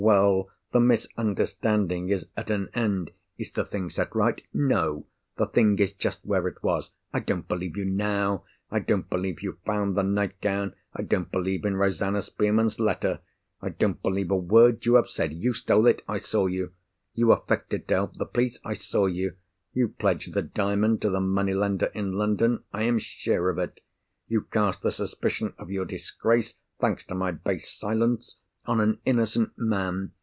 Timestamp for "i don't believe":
7.13-7.77, 8.71-9.43, 10.95-11.65, 13.61-14.31